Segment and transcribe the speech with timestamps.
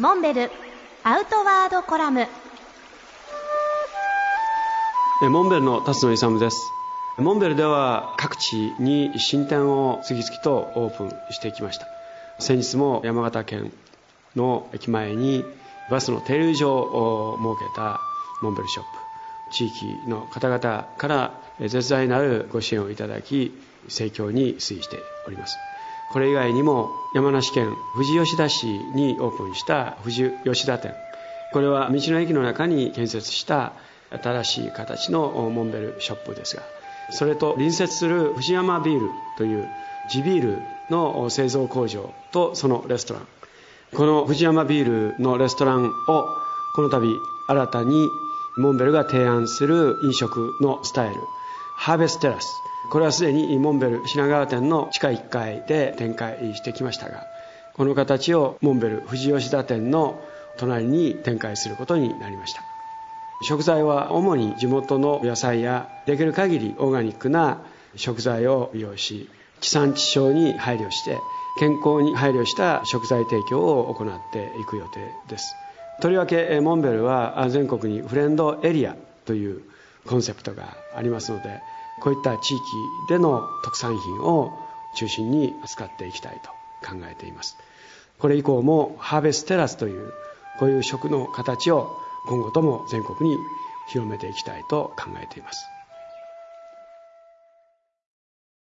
[0.00, 0.50] モンベル
[1.04, 2.26] アウトワードコラム。
[5.30, 6.56] モンベルの辰野勇です。
[7.16, 11.86] モンベルでは各地に新店を次々とオープンしてきました。
[12.40, 13.72] 先日も山形県
[14.34, 15.44] の駅前に
[15.88, 18.00] バスの停留所を設けた
[18.42, 18.88] モンベルショップ。
[19.52, 23.56] 地域の方々から絶大なるご支援をいただき
[23.86, 24.98] 盛況に推移して
[25.28, 25.56] おります。
[26.12, 30.94] これ以外にも山梨県富士吉田市にオープンした富士吉田店。
[31.52, 33.72] これは道の駅の中に建設した
[34.10, 36.62] 新しい形のモンベルショップですが
[37.10, 39.68] それと隣接する藤山ビールという
[40.10, 43.26] 地ビールの製造工場とそのレストラン。
[43.94, 46.26] この藤山ビールのレストランを
[46.74, 47.06] この度
[47.46, 48.08] 新たに
[48.56, 51.20] モンベルが提案する飲食のスタイル。
[51.76, 52.48] ハーベステラス。
[52.90, 57.26] これはすでにモンベル品川店の地下1階で展開してきましたが
[57.74, 60.20] この形をモンベル富士吉田店の
[60.56, 62.62] 隣に展開することになりました。
[63.42, 67.62] 食材は主に地元の野菜やできる限りオーガニックな
[67.96, 69.28] 食材を利用し
[69.60, 71.18] 地産地消に配慮して
[71.58, 75.56] 健康に配慮した食材提供を行っていく予定です。
[76.00, 79.62] とりわけモンベルは全国にフレンドエリアという
[80.06, 81.60] コンセプトがありますので
[82.00, 82.62] こういった地域
[83.08, 84.52] での特産品を
[84.96, 86.50] 中心に扱っていきたいと
[86.86, 87.56] 考えています。
[88.18, 90.12] これ以降もハーベステラスという
[90.58, 93.36] こういう食の形を今後とも全国に
[93.88, 95.66] 広めていきたいと考えています。